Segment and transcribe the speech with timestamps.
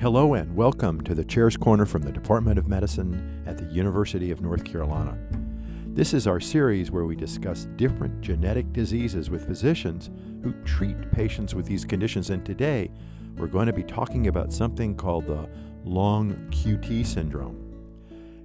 [0.00, 4.32] Hello and welcome to the Chair's Corner from the Department of Medicine at the University
[4.32, 5.16] of North Carolina.
[5.86, 10.10] This is our series where we discuss different genetic diseases with physicians
[10.42, 12.30] who treat patients with these conditions.
[12.30, 12.90] And today,
[13.36, 15.48] we're going to be talking about something called the
[15.84, 17.56] long QT syndrome.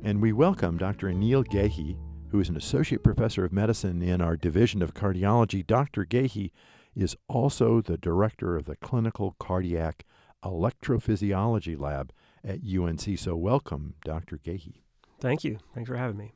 [0.04, 1.08] And we welcome Dr.
[1.08, 1.98] Anil Gehi,
[2.30, 5.66] who is an associate professor of medicine in our division of cardiology.
[5.66, 6.06] Dr.
[6.06, 6.52] Gehi
[6.96, 10.06] is also the director of the clinical cardiac
[10.44, 12.12] electrophysiology lab
[12.44, 13.18] at UNC.
[13.18, 14.38] So, welcome, Dr.
[14.38, 14.82] Gehi.
[15.20, 15.60] Thank you.
[15.74, 16.34] Thanks for having me.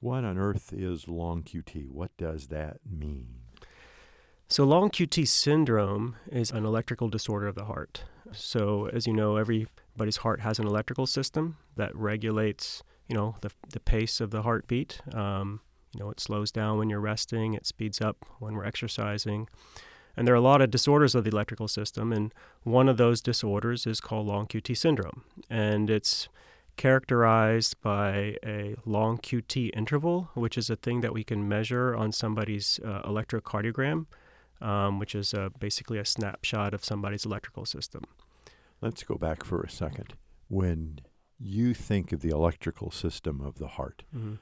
[0.00, 1.88] What on earth is long QT?
[1.88, 3.40] What does that mean?
[4.48, 8.04] So, long QT syndrome is an electrical disorder of the heart.
[8.32, 13.50] So, as you know, everybody's heart has an electrical system that regulates, you know, the,
[13.72, 15.00] the pace of the heartbeat.
[15.12, 15.60] Um,
[15.94, 19.48] you know, it slows down when you're resting, it speeds up when we're exercising.
[20.18, 23.20] And there are a lot of disorders of the electrical system, and one of those
[23.20, 25.22] disorders is called long QT syndrome.
[25.48, 26.28] And it's
[26.76, 32.10] characterized by a long QT interval, which is a thing that we can measure on
[32.10, 34.06] somebody's uh, electrocardiogram,
[34.60, 38.02] um, which is uh, basically a snapshot of somebody's electrical system.
[38.80, 40.14] Let's go back for a second.
[40.48, 40.98] When
[41.38, 44.34] you think of the electrical system of the heart, mm-hmm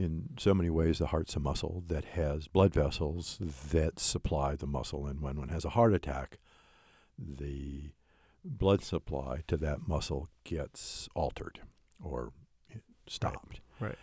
[0.00, 3.38] in so many ways, the heart's a muscle that has blood vessels
[3.70, 5.06] that supply the muscle.
[5.06, 6.38] And when one has a heart attack,
[7.18, 7.90] the
[8.42, 11.60] blood supply to that muscle gets altered
[12.02, 12.32] or
[13.06, 13.60] stopped.
[13.78, 13.88] Right.
[13.90, 13.98] right.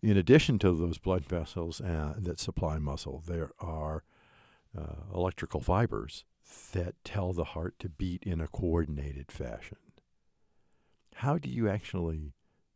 [0.00, 4.04] In addition to those blood vessels uh, that supply muscle, there are
[4.78, 6.24] uh, electrical fibers
[6.72, 9.78] that tell the heart to beat in a coordinated fashion.
[11.16, 12.32] How do you actually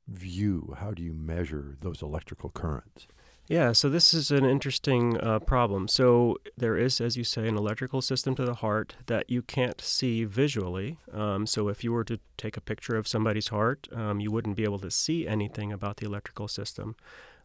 [0.08, 0.74] view?
[0.78, 3.06] How do you measure those electrical currents?
[3.48, 5.86] Yeah, so this is an interesting uh, problem.
[5.86, 9.80] So there is, as you say, an electrical system to the heart that you can't
[9.80, 10.98] see visually.
[11.12, 14.56] Um, so if you were to take a picture of somebody's heart, um, you wouldn't
[14.56, 16.96] be able to see anything about the electrical system.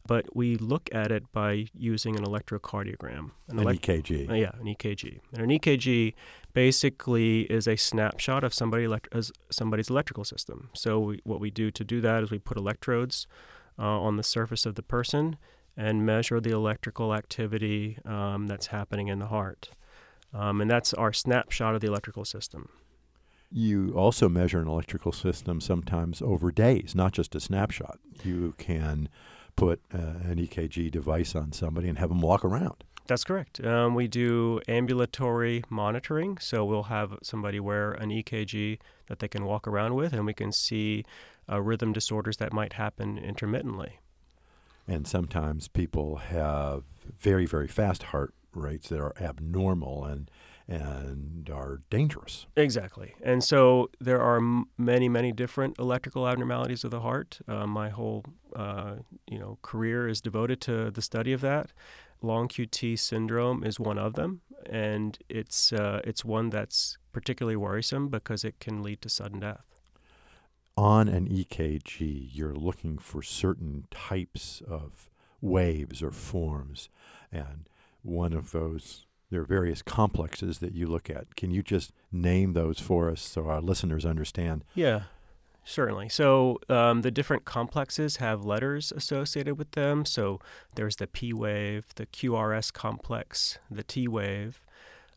[0.08, 3.32] But we look at it by using an electrocardiogram.
[3.48, 4.30] An, an elect- EKG.
[4.30, 5.20] Uh, yeah, an EKG.
[5.34, 6.14] And an EKG
[6.54, 9.14] basically is a snapshot of somebody elect-
[9.52, 10.70] somebody's electrical system.
[10.74, 13.28] So we, what we do to do that is we put electrodes
[13.78, 15.38] uh, on the surface of the person
[15.78, 19.70] and measure the electrical activity um, that's happening in the heart.
[20.34, 22.70] Um, and that's our snapshot of the electrical system.
[23.54, 28.00] You also measure an electrical system sometimes over days, not just a snapshot.
[28.24, 29.10] You can
[29.62, 32.84] put uh, an EKG device on somebody and have them walk around.
[33.06, 33.64] That's correct.
[33.64, 39.46] Um, we do ambulatory monitoring, so we'll have somebody wear an EKG that they can
[39.46, 41.06] walk around with, and we can see
[41.48, 44.00] uh, rhythm disorders that might happen intermittently.
[44.88, 46.82] And sometimes people have
[47.20, 50.32] very, very fast heart rates that are abnormal and
[50.68, 52.46] and are dangerous.
[52.56, 53.14] Exactly.
[53.22, 57.40] And so there are m- many, many different electrical abnormalities of the heart.
[57.48, 58.24] Uh, my whole,
[58.56, 58.96] uh,
[59.28, 61.72] you know, career is devoted to the study of that
[62.22, 68.10] long QT syndrome is one of them, and it's uh, it's one that's particularly worrisome
[68.10, 69.66] because it can lead to sudden death.
[70.78, 75.10] On an EKG, you're looking for certain types of
[75.42, 76.90] waves or forms,
[77.32, 77.68] and
[78.02, 81.36] one of those there are various complexes that you look at.
[81.36, 84.64] Can you just name those for us so our listeners understand?
[84.76, 85.04] Yeah.
[85.64, 86.10] Certainly.
[86.10, 90.06] So um, the different complexes have letters associated with them.
[90.06, 90.40] So
[90.76, 94.60] there's the P wave, the QRS complex, the T wave.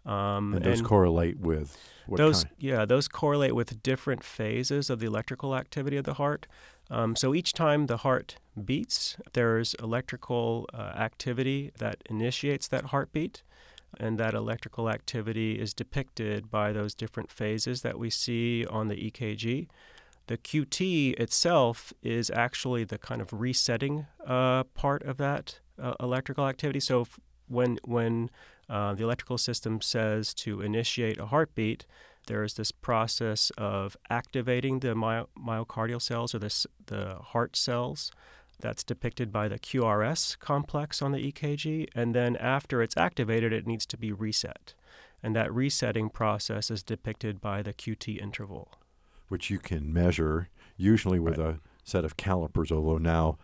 [0.06, 1.76] Um, and those and correlate with
[2.06, 2.44] those.
[2.44, 2.56] Kind?
[2.58, 6.46] Yeah, those correlate with different phases of the electrical activity of the heart.
[6.90, 13.42] Um, so each time the heart beats, there's electrical uh, activity that initiates that heartbeat
[14.00, 19.10] and that electrical activity is depicted by those different phases that we see on the
[19.10, 19.68] EKG.
[20.26, 26.46] The QT itself is actually the kind of resetting uh, part of that uh, electrical
[26.46, 26.80] activity.
[26.80, 27.06] So
[27.48, 28.30] when when
[28.68, 31.84] uh, the electrical system says to initiate a heartbeat,
[32.26, 38.10] there is this process of activating the my- myocardial cells or the the heart cells.
[38.60, 43.66] That's depicted by the QRS complex on the EKG, and then after it's activated, it
[43.66, 44.74] needs to be reset,
[45.22, 48.68] and that resetting process is depicted by the QT interval
[49.28, 51.56] which you can measure usually with right.
[51.56, 53.36] a set of calipers, although now.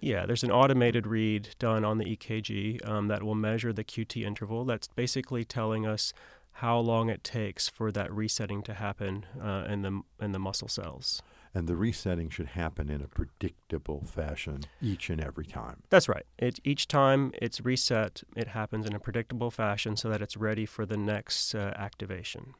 [0.00, 4.24] Yeah, there's an automated read done on the EKG um, that will measure the QT
[4.24, 4.64] interval.
[4.64, 6.12] That's basically telling us
[6.54, 10.68] how long it takes for that resetting to happen uh, in the in the muscle
[10.68, 11.22] cells.
[11.52, 15.82] And the resetting should happen in a predictable fashion each and every time.
[15.90, 16.24] That's right.
[16.38, 20.64] It, each time it's reset, it happens in a predictable fashion so that it's ready
[20.64, 22.54] for the next uh, activation.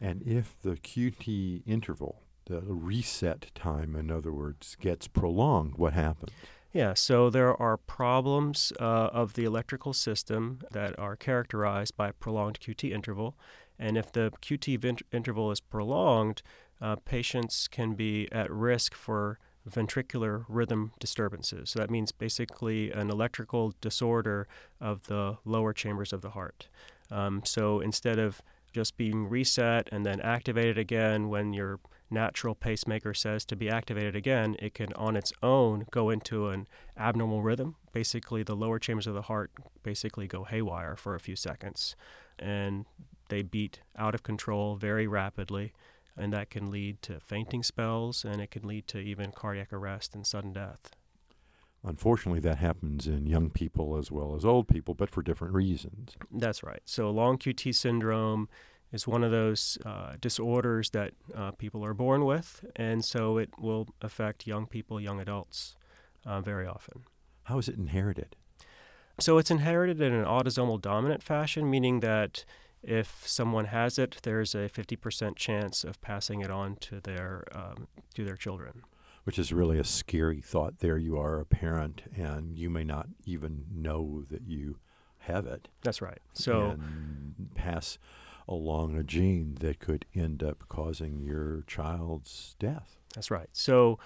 [0.00, 6.32] And if the QT interval, the reset time, in other words, gets prolonged, what happens?
[6.72, 8.82] Yeah, so there are problems uh,
[9.12, 13.36] of the electrical system that are characterized by a prolonged QT interval.
[13.78, 16.42] And if the QT interval is prolonged,
[16.80, 19.38] uh, patients can be at risk for
[19.68, 21.70] ventricular rhythm disturbances.
[21.70, 24.46] So that means basically an electrical disorder
[24.80, 26.68] of the lower chambers of the heart.
[27.10, 28.42] Um, so instead of
[28.72, 31.78] just being reset and then activated again when your
[32.10, 36.66] natural pacemaker says to be activated again, it can on its own go into an
[36.98, 37.76] abnormal rhythm.
[37.92, 39.50] Basically, the lower chambers of the heart
[39.82, 41.96] basically go haywire for a few seconds
[42.38, 42.84] and
[43.28, 45.72] they beat out of control very rapidly.
[46.16, 50.14] And that can lead to fainting spells and it can lead to even cardiac arrest
[50.14, 50.94] and sudden death.
[51.86, 56.16] Unfortunately, that happens in young people as well as old people, but for different reasons.
[56.32, 56.80] That's right.
[56.86, 58.48] So, long QT syndrome
[58.90, 63.50] is one of those uh, disorders that uh, people are born with, and so it
[63.58, 65.76] will affect young people, young adults,
[66.24, 67.04] uh, very often.
[67.44, 68.34] How is it inherited?
[69.20, 72.46] So, it's inherited in an autosomal dominant fashion, meaning that
[72.86, 77.88] if someone has it, there's a 50% chance of passing it on to their um,
[78.14, 78.82] to their children
[79.24, 80.78] which is really a scary thought.
[80.78, 84.76] There you are, a parent, and you may not even know that you
[85.20, 85.68] have it.
[85.82, 86.20] That's right.
[86.34, 86.78] So
[87.54, 87.98] pass
[88.46, 92.98] along a gene that could end up causing your child's death.
[93.14, 93.48] That's right.
[93.52, 93.98] So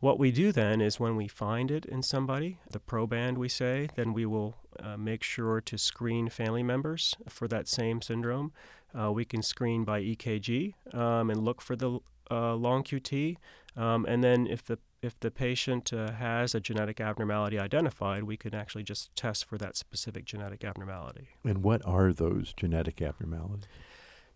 [0.00, 3.88] what we do then is when we find it in somebody, the proband we say,
[3.96, 8.52] then we will uh, make sure to screen family members for that same syndrome.
[8.98, 11.98] Uh, we can screen by EKG um, and look for the
[12.30, 13.36] uh, long QT.
[13.76, 18.38] Um, and then if the if the patient uh, has a genetic abnormality identified, we
[18.38, 21.28] can actually just test for that specific genetic abnormality.
[21.44, 23.68] And what are those genetic abnormalities?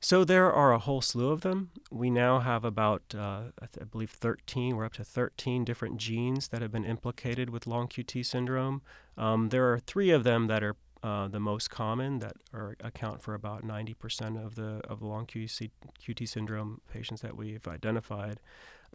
[0.00, 1.70] So there are a whole slew of them.
[1.90, 4.76] We now have about, uh, I, th- I, believe, 13.
[4.76, 8.82] We're up to 13 different genes that have been implicated with long QT syndrome.
[9.16, 13.22] Um, there are three of them that are uh, the most common that are, account
[13.22, 15.70] for about 90% of the of the long QC,
[16.00, 18.40] QT syndrome patients that we've identified.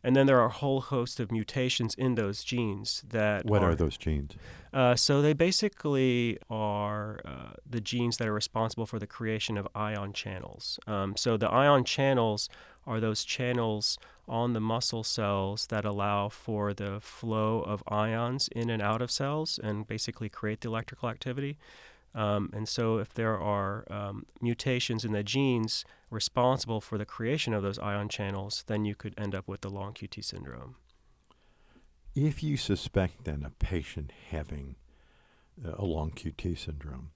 [0.04, 3.46] And then there are a whole host of mutations in those genes that.
[3.46, 4.34] What are, are those genes?
[4.74, 9.68] Uh, so they basically are uh, the genes that are responsible for the creation of
[9.74, 10.80] ion channels.
[10.88, 12.50] Um, so the ion channels
[12.86, 13.98] are those channels
[14.28, 19.12] on the muscle cells that allow for the flow of ions in and out of
[19.12, 21.58] cells and basically create the electrical activity.
[22.16, 27.54] Um, and so, if there are um, mutations in the genes responsible for the creation
[27.54, 30.76] of those ion channels, then you could end up with the long QT syndrome.
[32.16, 34.76] If you suspect then a patient having
[35.66, 37.12] uh, a long QT syndrome,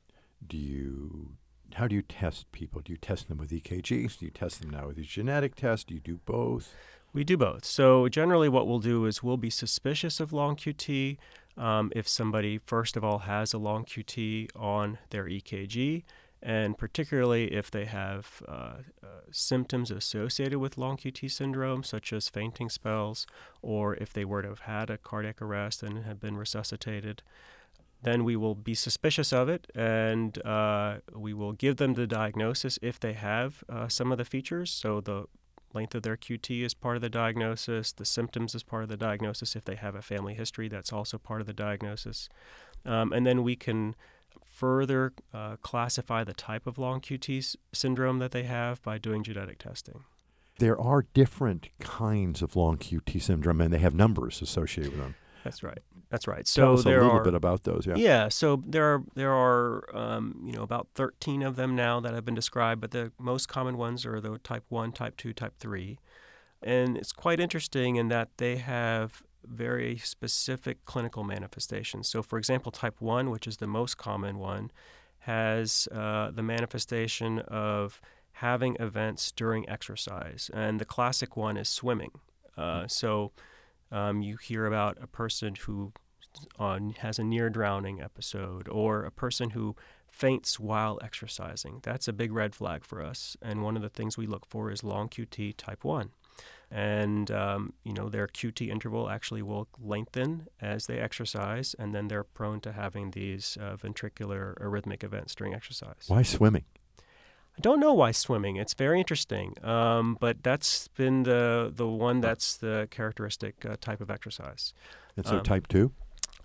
[0.45, 1.37] do you
[1.73, 2.81] how do you test people?
[2.81, 4.17] Do you test them with EKGs?
[4.17, 5.87] Do you test them now with a genetic test?
[5.87, 6.75] Do you do both?
[7.13, 7.65] We do both.
[7.65, 11.17] So generally, what we'll do is we'll be suspicious of long QT
[11.57, 16.03] um, if somebody, first of all, has a long QT on their EKG,
[16.41, 22.29] and particularly if they have uh, uh, symptoms associated with long QT syndrome, such as
[22.29, 23.25] fainting spells,
[23.61, 27.23] or if they were to have had a cardiac arrest and have been resuscitated.
[28.03, 32.77] Then we will be suspicious of it and uh, we will give them the diagnosis
[32.83, 34.69] if they have uh, some of the features.
[34.69, 35.25] So, the
[35.73, 38.97] length of their QT is part of the diagnosis, the symptoms is part of the
[38.97, 39.55] diagnosis.
[39.55, 42.29] If they have a family history, that's also part of the diagnosis.
[42.85, 43.95] Um, and then we can
[44.45, 49.59] further uh, classify the type of long QT syndrome that they have by doing genetic
[49.59, 50.03] testing.
[50.59, 55.15] There are different kinds of long QT syndrome, and they have numbers associated with them.
[55.43, 55.79] That's right.
[56.09, 56.47] That's right.
[56.47, 57.85] So Tell us there a little are, bit about those.
[57.85, 57.95] Yeah.
[57.95, 58.29] Yeah.
[58.29, 62.25] So there are there are um, you know about 13 of them now that have
[62.25, 65.99] been described, but the most common ones are the type one, type two, type three,
[66.61, 72.07] and it's quite interesting in that they have very specific clinical manifestations.
[72.07, 74.71] So, for example, type one, which is the most common one,
[75.19, 78.01] has uh, the manifestation of
[78.33, 82.11] having events during exercise, and the classic one is swimming.
[82.57, 83.31] Uh, so
[83.91, 85.93] um, you hear about a person who
[86.59, 89.75] uh, has a near drowning episode or a person who
[90.11, 91.79] faints while exercising.
[91.83, 93.37] That's a big red flag for us.
[93.41, 96.09] And one of the things we look for is long QT type 1.
[96.69, 102.09] And, um, you know, their QT interval actually will lengthen as they exercise, and then
[102.09, 106.05] they're prone to having these uh, ventricular arrhythmic events during exercise.
[106.07, 106.65] Why swimming?
[107.57, 108.57] I don't know why swimming.
[108.57, 113.99] It's very interesting, um, but that's been the the one that's the characteristic uh, type
[113.99, 114.73] of exercise.
[115.15, 115.91] And so Um, type two.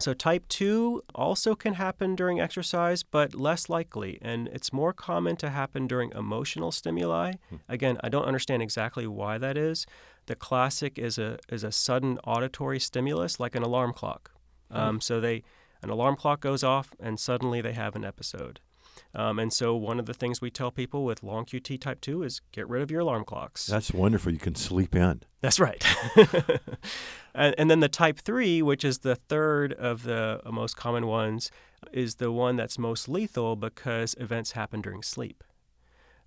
[0.02, 4.18] So, type 2 also can happen during exercise, but less likely.
[4.20, 7.34] And it's more common to happen during emotional stimuli.
[7.50, 7.56] Hmm.
[7.68, 9.86] Again, I don't understand exactly why that is.
[10.26, 14.32] The classic is a, is a sudden auditory stimulus, like an alarm clock.
[14.72, 14.76] Hmm.
[14.76, 15.44] Um, so, they,
[15.82, 18.58] an alarm clock goes off, and suddenly they have an episode.
[19.14, 22.22] Um, and so, one of the things we tell people with long QT type 2
[22.22, 23.66] is get rid of your alarm clocks.
[23.66, 24.32] That's wonderful.
[24.32, 25.22] You can sleep in.
[25.40, 25.84] That's right.
[27.34, 31.50] and, and, then the type 3, which is the third of the most common ones,
[31.92, 35.44] is the one that's most lethal because events happen during sleep.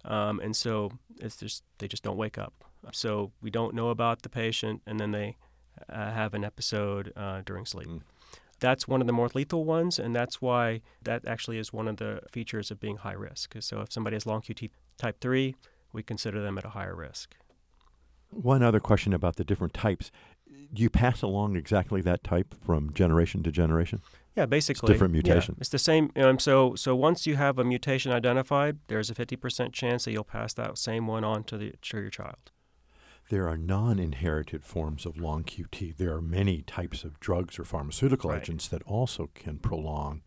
[0.04, 2.54] Um, and so it's just they just don't wake up.
[2.92, 5.38] So we don't know about the patient, and then they
[5.90, 7.88] uh, have an episode uh, during sleep.
[7.88, 8.02] Mm.
[8.60, 11.98] That's one of the more lethal ones, and that's why that actually is one of
[11.98, 13.56] the features of being high risk.
[13.60, 15.56] So if somebody has long QT type 3,
[15.92, 17.36] we consider them at a higher risk.
[18.30, 20.12] One other question about the different types.
[20.74, 24.02] Do you pass along exactly that type from generation to generation?
[24.36, 24.88] Yeah, basically.
[24.88, 25.56] It's different mutation.
[25.58, 26.12] Yeah, it's the same.
[26.18, 30.26] Um, so, so once you have a mutation identified, there's a 50% chance that you'll
[30.26, 32.52] pass that same one on to, the, to your child.
[33.30, 35.98] There are non inherited forms of long QT.
[35.98, 38.42] There are many types of drugs or pharmaceutical right.
[38.42, 40.22] agents that also can prolong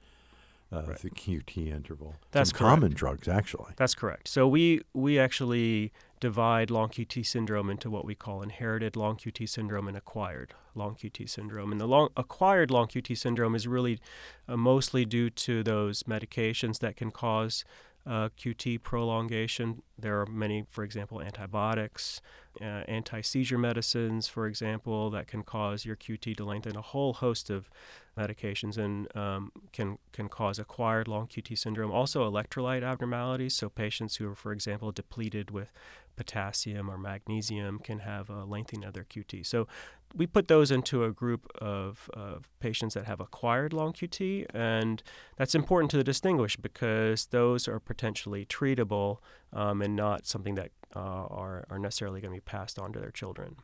[0.72, 0.98] uh, right.
[0.98, 2.16] the QT interval.
[2.32, 3.72] That's Some common drugs, actually.
[3.76, 4.28] That's correct.
[4.28, 9.48] So we we actually divide long QT syndrome into what we call inherited long QT
[9.48, 11.72] syndrome and acquired long QT syndrome.
[11.72, 14.00] And the long acquired long QT syndrome is really
[14.48, 17.64] uh, mostly due to those medications that can cause
[18.06, 19.82] uh, QT prolongation.
[19.98, 22.20] There are many, for example, antibiotics,
[22.60, 26.76] uh, anti seizure medicines, for example, that can cause your QT to lengthen.
[26.76, 27.70] A whole host of
[28.16, 31.90] medications and um, can can cause acquired long QT syndrome.
[31.90, 33.54] Also, electrolyte abnormalities.
[33.54, 35.72] So patients who are, for example, depleted with
[36.18, 39.46] potassium or magnesium can have a lengthening of their QT.
[39.46, 39.68] So
[40.14, 45.02] we put those into a group of, of, patients that have acquired long QT, and
[45.36, 49.18] that's important to distinguish because those are potentially treatable
[49.52, 53.00] um, and not something that uh, are, are necessarily going to be passed on to
[53.00, 53.57] their children.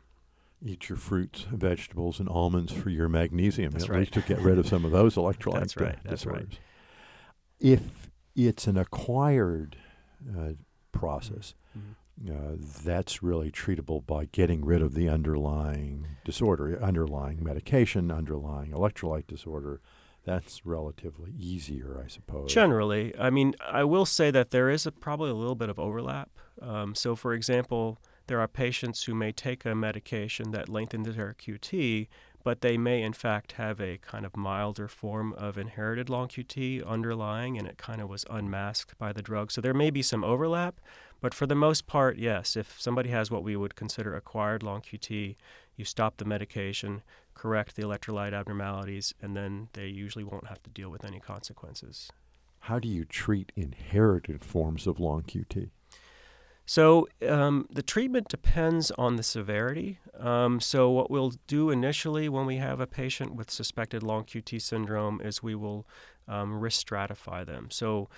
[0.62, 4.00] Eat your fruits, vegetables, and almonds for your magnesium, that's at right.
[4.00, 6.48] least to get rid of some of those electrolyte that's right, that's disorders.
[6.50, 6.58] Right.
[7.60, 9.76] If it's an acquired
[10.28, 10.52] uh,
[10.92, 11.92] process, mm-hmm
[12.28, 19.26] uh, that's really treatable by getting rid of the underlying disorder, underlying medication, underlying electrolyte
[19.26, 19.80] disorder.
[20.24, 22.52] That's relatively easier, I suppose.
[22.52, 25.78] Generally, I mean, I will say that there is a, probably a little bit of
[25.78, 26.30] overlap.
[26.62, 31.34] Um, so, for example, there are patients who may take a medication that lengthens their
[31.38, 32.08] QT,
[32.42, 36.86] but they may in fact have a kind of milder form of inherited long QT
[36.86, 39.50] underlying, and it kind of was unmasked by the drug.
[39.50, 40.80] So there may be some overlap,
[41.20, 44.82] but for the most part, yes, if somebody has what we would consider acquired long
[44.82, 45.36] QT,
[45.76, 47.02] you stop the medication,
[47.34, 52.10] correct the electrolyte abnormalities, and then they usually won't have to deal with any consequences.
[52.60, 55.70] How do you treat inherited forms of long QT?
[56.66, 59.98] So um, the treatment depends on the severity.
[60.18, 64.62] Um, so what we'll do initially when we have a patient with suspected long QT
[64.62, 65.86] syndrome is we will
[66.26, 67.68] um, risk stratify them.
[67.70, 68.08] So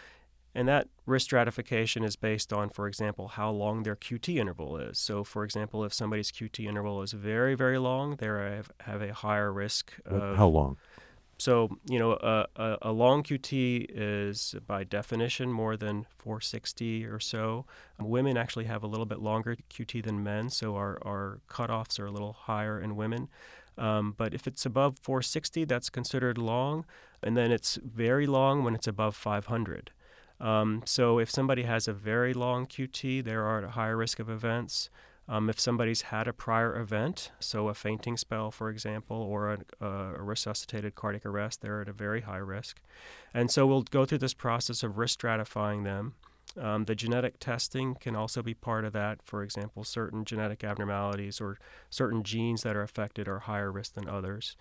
[0.57, 4.99] and that risk stratification is based on, for example, how long their QT interval is.
[4.99, 9.13] So, for example, if somebody's QT interval is very, very long, they have, have a
[9.13, 10.39] higher risk of.
[10.39, 10.79] How long?
[11.37, 17.21] So, you know, a, a, a, long QT is by definition more than 460 or
[17.21, 17.67] so.
[18.01, 22.07] Women actually have a little bit longer QT than men, so our, our cutoffs are
[22.07, 23.29] a little higher in women.
[23.77, 26.87] Um, but if it's above 460, that's considered long.
[27.23, 29.91] And then it's very long when it's above 500.
[30.41, 34.19] Um, so if somebody has a very long QT, they are at a higher risk
[34.19, 34.91] of events.
[35.29, 39.85] Um, if somebody's had a prior event, so a fainting spell, for example, or a,
[39.85, 42.81] a, resuscitated cardiac arrest, they're at a very high risk.
[43.35, 46.15] And so we'll go through this process of risk stratifying them.
[46.57, 49.21] Um, the genetic testing can also be part of that.
[49.25, 51.59] For example, certain genetic abnormalities or
[51.91, 54.57] certain genes that are affected are higher risk than others.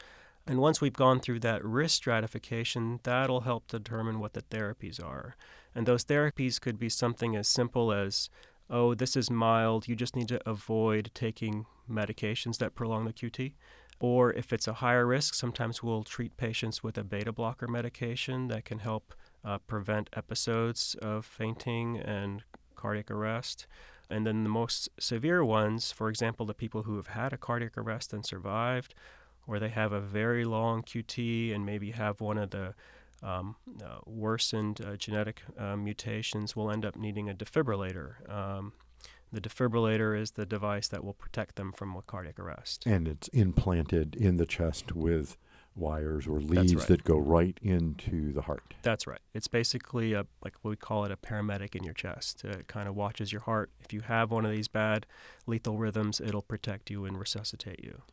[0.47, 5.35] And once we've gone through that risk stratification, that'll help determine what the therapies are.
[5.75, 8.29] And those therapies could be something as simple as,
[8.69, 13.53] oh, this is mild, you just need to avoid taking medications that prolong the QT.
[13.99, 18.47] Or if it's a higher risk, sometimes we'll treat patients with a beta blocker medication
[18.47, 19.13] that can help
[19.43, 22.43] uh, prevent episodes of fainting and
[22.75, 23.67] cardiac arrest.
[24.09, 27.77] And then the most severe ones, for example, the people who have had a cardiac
[27.77, 28.93] arrest and survived,
[29.47, 32.75] or they have a very long QT and maybe have one of the
[33.25, 38.29] um, uh, worsened uh, genetic uh, mutations, will end up needing a defibrillator.
[38.31, 38.73] Um,
[39.31, 42.85] the defibrillator is the device that will protect them from a cardiac arrest.
[42.85, 45.37] And it's implanted in the chest with
[45.75, 46.87] wires or leads right.
[46.87, 48.73] that go right into the heart.
[48.81, 49.19] That's right.
[49.33, 52.45] It's basically a like we call it a paramedic in your chest.
[52.45, 53.71] It kind of watches your heart.
[53.81, 55.05] If you have one of these bad
[55.45, 58.03] lethal rhythms, it'll protect you and resuscitate you.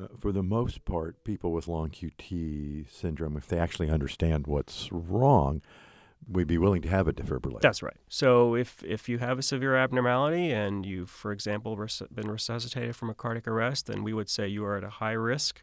[0.00, 4.90] Uh, for the most part, people with long QT syndrome, if they actually understand what's
[4.90, 5.60] wrong,
[6.28, 7.60] we'd be willing to have a defibrillator.
[7.60, 7.96] That's right.
[8.08, 12.96] So if if you have a severe abnormality and you've, for example, res- been resuscitated
[12.96, 15.62] from a cardiac arrest, then we would say you are at a high risk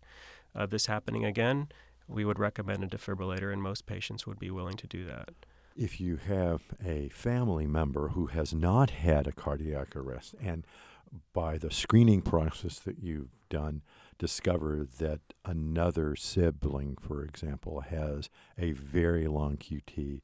[0.54, 1.70] of this happening again.
[2.08, 5.30] We would recommend a defibrillator, and most patients would be willing to do that.
[5.76, 10.66] If you have a family member who has not had a cardiac arrest and
[11.34, 13.82] by the screening process that you've done,
[14.18, 20.22] discover that another sibling, for example, has a very long QT,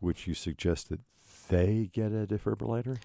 [0.00, 1.00] which you suggest that
[1.48, 2.98] they get a defibrillator?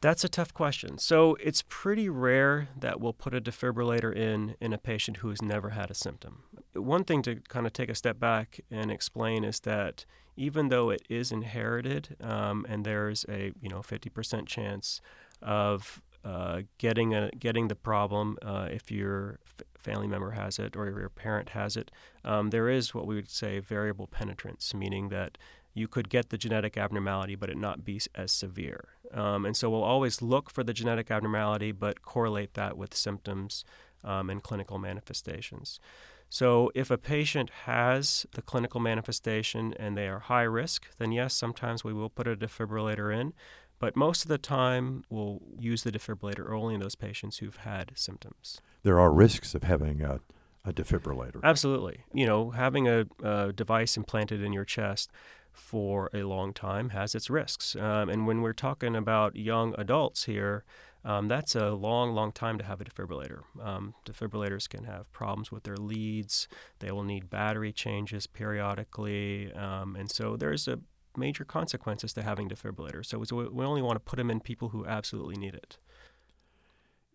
[0.00, 0.96] That's a tough question.
[0.96, 5.42] So it's pretty rare that we'll put a defibrillator in in a patient who has
[5.42, 6.44] never had a symptom.
[6.72, 10.88] One thing to kind of take a step back and explain is that even though
[10.88, 15.02] it is inherited um, and there's a you know 50% chance
[15.42, 20.76] of uh, getting a getting the problem uh, if your f- family member has it
[20.76, 21.90] or your parent has it,
[22.24, 25.38] um, there is what we would say variable penetrance, meaning that
[25.72, 28.88] you could get the genetic abnormality, but it not be as severe.
[29.12, 33.64] Um, and so we'll always look for the genetic abnormality, but correlate that with symptoms
[34.04, 35.80] um, and clinical manifestations.
[36.28, 41.34] So if a patient has the clinical manifestation and they are high risk, then yes,
[41.34, 43.32] sometimes we will put a defibrillator in.
[43.80, 47.92] But most of the time, we'll use the defibrillator only in those patients who've had
[47.96, 48.60] symptoms.
[48.84, 50.20] There are risks of having a,
[50.64, 51.40] a defibrillator.
[51.42, 52.04] Absolutely.
[52.12, 55.10] You know, having a, a device implanted in your chest
[55.52, 57.74] for a long time has its risks.
[57.74, 60.64] Um, and when we're talking about young adults here,
[61.02, 63.40] um, that's a long, long time to have a defibrillator.
[63.62, 66.46] Um, defibrillators can have problems with their leads.
[66.80, 69.52] They will need battery changes periodically.
[69.54, 70.80] Um, and so there's a
[71.16, 73.06] major consequences to having defibrillators.
[73.06, 75.78] So we only want to put them in people who absolutely need it.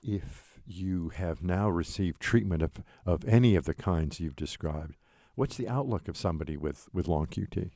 [0.04, 4.96] If you have now received treatment of, of any of the kinds you've described,
[5.36, 7.72] what's the outlook of somebody with, with long QT?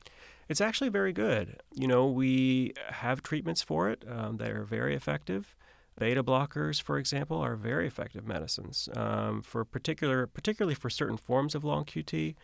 [0.48, 1.60] It's actually very good.
[1.74, 5.54] You know, we have treatments for it um, that are very effective.
[5.98, 11.54] Beta blockers, for example, are very effective medicines um, for particular, particularly for certain forms
[11.54, 12.34] of long QT.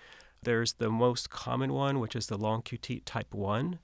[0.42, 3.78] There's the most common one, which is the long QT type 1,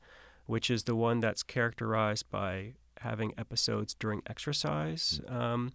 [0.46, 5.20] which is the one that's characterized by having episodes during exercise.
[5.28, 5.72] Um,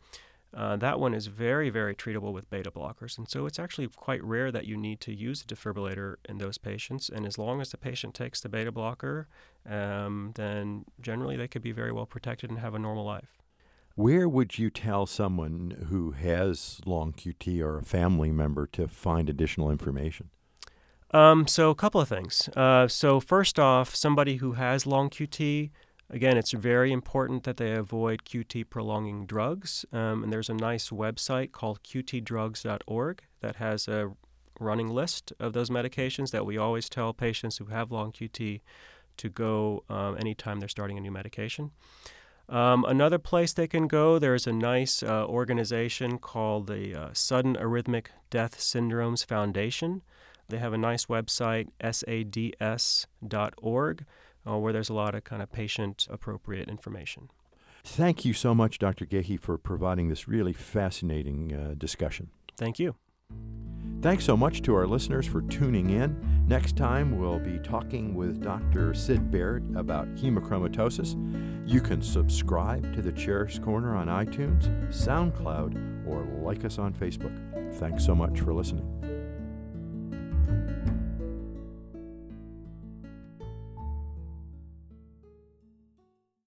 [0.53, 3.17] uh, that one is very, very treatable with beta blockers.
[3.17, 6.57] And so it's actually quite rare that you need to use a defibrillator in those
[6.57, 7.09] patients.
[7.09, 9.27] And as long as the patient takes the beta blocker,
[9.69, 13.37] um, then generally they could be very well protected and have a normal life.
[13.95, 19.29] Where would you tell someone who has long QT or a family member to find
[19.29, 20.29] additional information?
[21.11, 22.49] Um, so, a couple of things.
[22.55, 25.69] Uh, so, first off, somebody who has long QT,
[26.09, 29.85] again, it's very important that they avoid QT prolonging drugs.
[29.93, 34.11] Um, and there's a nice website called qtdrugs.org that has a
[34.59, 38.61] running list of those medications that we always tell patients who have long QT
[39.17, 41.71] to go um, anytime they're starting a new medication.
[42.49, 47.55] Um, another place they can go, there's a nice uh, organization called the uh, Sudden
[47.55, 50.01] Arrhythmic Death Syndromes Foundation.
[50.49, 53.05] They have a nice website, sads.org,
[54.47, 57.29] uh, where there's a lot of kind of patient appropriate information.
[57.83, 59.05] Thank you so much, Dr.
[59.05, 62.29] Gehi, for providing this really fascinating uh, discussion.
[62.57, 62.95] Thank you.
[64.01, 66.45] Thanks so much to our listeners for tuning in.
[66.47, 68.93] Next time, we'll be talking with Dr.
[68.93, 71.15] Sid Barritt about hemochromatosis.
[71.67, 77.75] You can subscribe to the Chair's Corner on iTunes, SoundCloud, or like us on Facebook.
[77.75, 79.16] Thanks so much for listening.